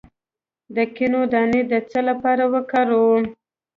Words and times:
د 0.75 0.77
کینو 0.95 1.21
دانه 1.31 1.61
د 1.71 1.73
څه 1.89 1.99
لپاره 2.09 2.43
وکاروم؟ 2.53 3.23